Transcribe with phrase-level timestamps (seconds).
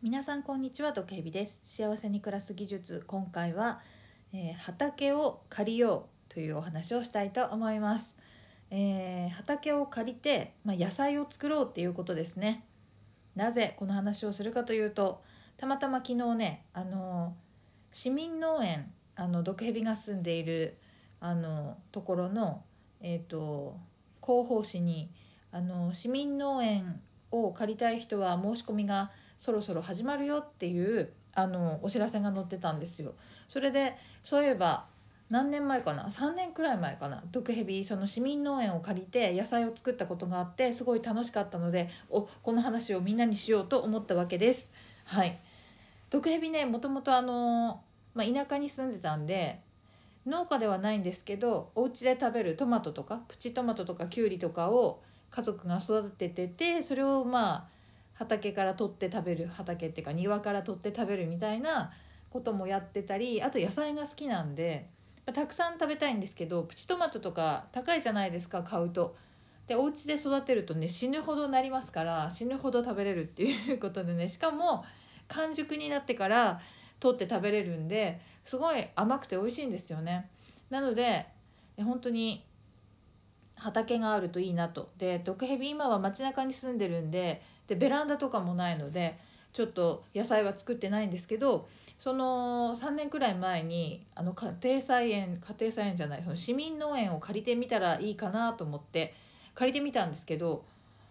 [0.00, 1.58] 皆さんこんにちは毒蛇です。
[1.64, 3.02] 幸せに暮らす技術。
[3.08, 3.80] 今回は、
[4.32, 8.14] えー畑を借りようというお話をしたいと思います、
[8.70, 12.64] えー畑を借りて、まあ、野菜を作ろうっていうことですね。
[13.34, 15.20] なぜこの話をするかというと
[15.56, 17.34] たまたま昨日ねあの
[17.92, 20.78] 市民農園あの毒蛇が住んでいる
[21.18, 22.62] あのところの
[23.00, 23.76] えっ、と
[24.24, 25.10] 広報誌に
[25.50, 27.00] あの市民農園
[27.32, 33.14] を借りたい人は申し込みがそろそろ始まるよっていうあのお知らせが載ってたんですよ。
[33.48, 34.86] それでそういえば
[35.30, 37.22] 何年前かな？3年くらい前かな？
[37.30, 44.70] 毒蛇その市民農園を借りて野菜を作ったことがあってすごい楽しかったのでおこの話をみんなにしようと思ったわけです。
[45.04, 45.38] はい
[46.10, 47.82] 毒蛇ねもともとあの、
[48.14, 49.60] まあ、田舎に住んでたんで
[50.26, 57.77] 農家ではないんですけどお家で食べるトマトとかプチトマトとかキュウリとかを家族が育てててそれをまあ
[58.18, 61.92] 畑から取って食べる畑っていうか庭から取って食べるみたいな
[62.30, 64.88] こともやってたりあと野菜が好きなんで
[65.24, 69.16] またくさん食べたいんですけどプチトマトとか高いじゃないですか買うと。
[69.68, 74.84] でお家で育てるとね死ぬほどなりますから死ぬほど食べれるっていうことでねしかも
[75.28, 76.60] 完熟になってから
[77.00, 80.30] 取って食べれるんですごい甘くて美味しいんですよね。
[80.70, 81.26] なので
[81.76, 82.47] 本当に
[83.58, 84.88] 畑があるといいなと。
[84.98, 89.18] で毒蛇今は街中に住んでるんででベランダとかもないので
[89.52, 99.14] ちょっと野菜は作ってないんですけどその3年くらい前にあの家庭菜園家庭菜園じゃないその市民農園を借りてみたらいいかなと思って
[99.54, 100.64] 借りてみたんですけど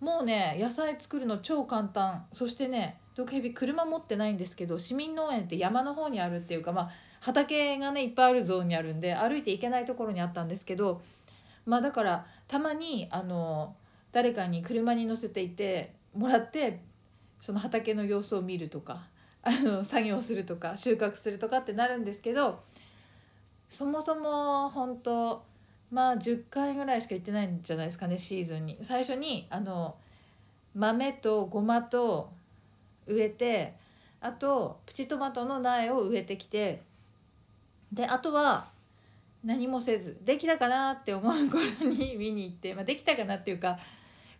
[0.00, 2.24] もうね野菜作るの超簡単。
[2.32, 11.02] そしてね毒蛇車持ってないんですけど市民農園って山の方にあるっていうかまあ畑がねいっぱいあるゾーンにあるんで歩いて行けないところにあったんですけど
[11.66, 13.74] まあだからたまにあの
[14.12, 16.80] 誰かに車に乗せていてもらって
[17.40, 19.06] その畑の様子を見るとか
[19.42, 22.60] あの作業するとか収穫するとかってなるんですけど
[23.68, 25.42] そもそも本当
[25.90, 28.78] まあ10回ぐらいしか行ってないんじゃないですかねシーズンに。
[28.82, 29.96] 最初にあの
[30.74, 32.30] 豆とごまと
[33.06, 33.74] 植えて
[34.20, 36.82] あとプチトマトの苗を植えてきて
[37.92, 38.68] であとは
[39.44, 43.78] 何もせずできたかなって思う頃に見に行って、まあ、できたかなっていうか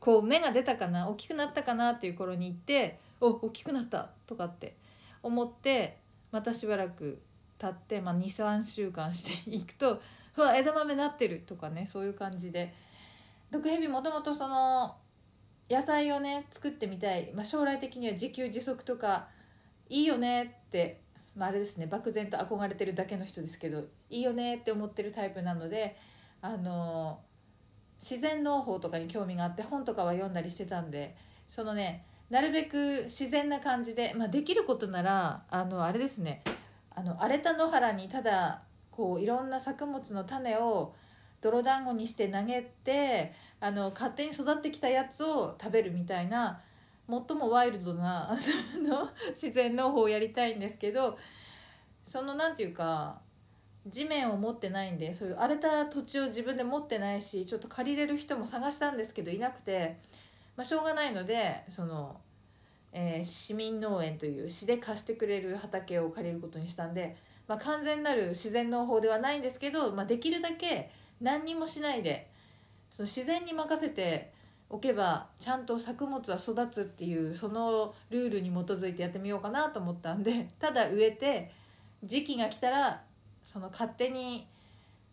[0.00, 4.76] こう芽が出たかな大きくなったかなっていう頃に行ってお大きくなったとかって
[5.22, 5.98] 思って
[6.32, 7.20] またしばらく
[7.58, 10.00] 経って、まあ、23週間していくと
[10.36, 12.72] うわ枝豆なってるとかねそういう感じで。
[13.50, 14.96] 毒蛇もともとその
[15.70, 19.28] 野菜をね作ってみたい、まあ、将来的には自給自足とか
[19.88, 21.00] いいよねって、
[21.36, 25.96] まあ、あれですね漠然と憧れてるだけの人ですけどいいよねって思ってるタイプなので
[26.40, 27.20] あの
[28.00, 31.14] 自然農法とかに興味があって本とかは読んだりしてたんで
[31.48, 36.42] そのねなるべく自然な感じで、まあ、できることならあのあれですね
[36.94, 40.94] あの荒れた野原にただこういろんな作物の種を
[41.42, 46.60] 泥団子にして投げてあの勝手に育ってきたやつを食べるみたいな
[47.08, 48.36] 最もワイルドな
[49.30, 51.18] 自然農法をやりたいんですけど
[52.06, 53.20] そのなんていうか
[53.86, 59.98] 地面を持ってないんでそういう荒れた土地を自分で持ってないしちょっと借りれる人も探したんですけどいなくて、
[60.56, 62.20] まあ、しょうがないのでその、
[62.92, 70.90] えー市民農園という市で貸してくれる畑を借りることにしたんで、まあ、完全なる自然農法ではないんですけど、まあ、できるだけ
[71.20, 72.28] 何にもしないで
[72.90, 74.32] その自然に任せて
[74.68, 81.52] おけばちゃんと作物は育つっていうそのルールに基づいてやってみようかなと思ったんで ただ植えて
[82.04, 83.02] 時期が来たら
[83.44, 84.46] その勝手に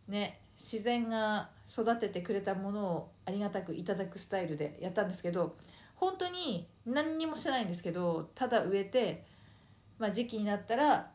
[0.07, 5.55] ね自然が育ててくれたものをありがたくいただくスタイルでやったんですけど
[5.95, 9.23] 本当に何にもしてないんですけどただ植えて、
[9.99, 11.11] まあ、時期になったら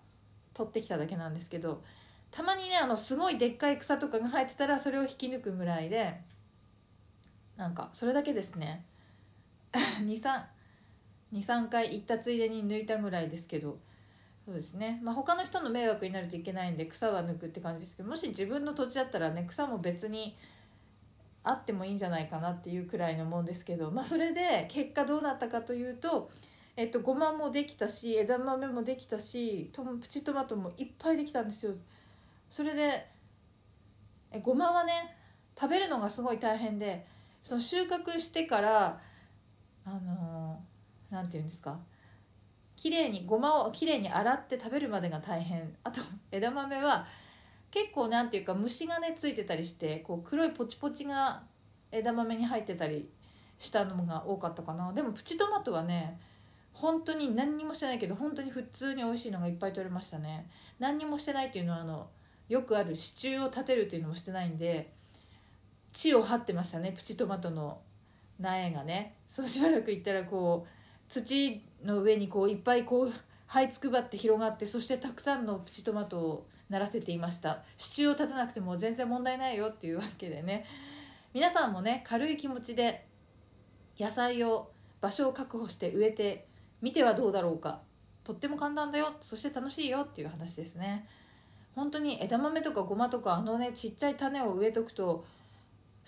[0.54, 1.82] 取ってきただけなんですけど
[2.30, 6.20] たまにねあのすごいでっかい草とかが生えてたらそれを引き抜くぐらいで
[7.58, 8.86] なんかそれだけですね。
[11.34, 13.78] 23回行ったついでに抜いたぐらいですけど。
[14.46, 20.38] そうですね、まあ、他の人の迷惑になるといけないんで草は抜くって感じですけどもし自分の土地だったらね草も別に
[21.44, 26.30] あってもいいんじゃないかなっていうくらいのもんですけど、まあ、それで結果どうなったかというと、
[26.76, 31.74] えっと、ごまもできたし枝豆もできたしトプチトマトもいっぱいできたんですよ。
[32.48, 33.06] それで
[34.30, 35.14] えごまはね
[35.60, 37.04] 食べるのがすごい大変で
[37.48, 39.00] その収穫してから
[39.86, 41.78] あのーていうんですか。
[42.76, 45.74] 綺麗にごまをきれいに洗って食べるまでが大変。
[45.82, 47.06] あと枝豆は
[47.70, 51.44] 結構なんていうか虫がねついてたりしてこう黒いポチポチが
[51.90, 53.08] 枝豆に入ってたり
[53.58, 54.92] したのが多かったかな。
[54.92, 56.20] でもプチトマトはね
[56.74, 60.50] 本当に何にもしてないけど本当に普通に美味しいのがいっぱい取れましたね。
[60.78, 62.10] 何にもしてないっていうのはあの
[62.50, 64.97] よくある支柱を立てるっていうのもしてないんで
[65.92, 66.92] 地を張ってましたね。
[66.92, 67.80] プチトマトの
[68.38, 69.16] 苗がね。
[69.28, 73.12] そうしばらく行ったらこう土の上にこういっぱいこう
[73.48, 77.62] 這いつくばって広がってそしてたくさんのプチトマトをならせていました。
[77.76, 80.66] 支柱を立てなくても全然問題ないよっていうわけでね。
[81.34, 83.06] 皆さんもね軽い気持ちで
[83.98, 84.70] 野菜を
[85.00, 86.46] 場所を確保して植えて
[86.82, 87.80] みてはどうだろうか。
[88.24, 89.14] とっても簡単だよ。
[89.22, 91.06] そして楽しいよっていう話ですね。
[91.74, 95.24] 本当に枝豆とかごまとかあのねちっちゃい種を植えとくと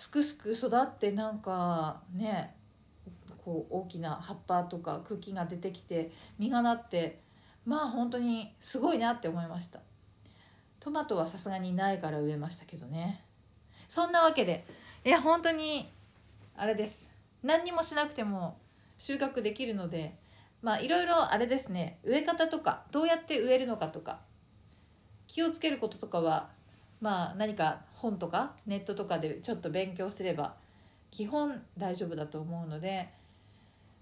[0.00, 2.56] すくすく育ってなんかね
[3.44, 7.20] こう大きな葉っぱとか茎が出てきて実がなって
[7.67, 9.81] まあ本当にすごいなって思いました。
[10.81, 13.23] トマトはさすがに苗から植えましたけどね。
[13.91, 14.64] そんなわけで
[15.05, 15.93] いや本当に
[16.56, 17.06] あれです。
[17.43, 18.56] 何にもしなくても
[18.97, 20.14] 収穫できるので
[20.62, 21.99] まあいろいろあれですね。
[22.05, 24.20] 植え方とかどうやって植えるのかとか
[25.26, 26.58] 気をつけることとかは
[27.00, 30.55] まあ何か本とかネットとかでちょっと勉強すれば
[31.11, 33.08] 基本大丈夫だと思うので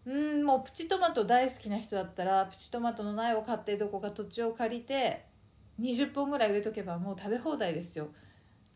[0.06, 5.24] うんもうプチトマト大好きな人だったらプチトマトの苗を買ってどこか土地を借りて
[5.80, 8.08] 20本ぐらい植えとけばもう食べ放題ですよ。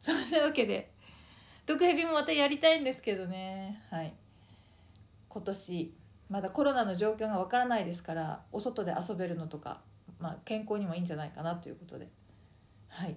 [0.01, 0.93] そんなわけで
[1.67, 3.83] 毒蛇もまたやりたいんですけどね。
[3.91, 4.15] はい。
[5.29, 5.95] 今年
[6.29, 9.81] まだコロナの状況がわからないですからお外で遊べるのとか、
[10.19, 12.09] まあ、健康にもいいんじゃないかなということで。
[12.89, 13.17] はい。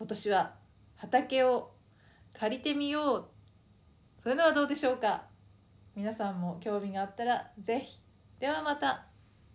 [0.00, 0.54] 今年は
[0.96, 1.72] 畑を
[2.32, 3.28] 借りてみよう。
[4.22, 5.24] それではどうでしょうか。
[5.94, 8.00] 皆さんも興味があったら是非
[8.38, 9.09] ではまた。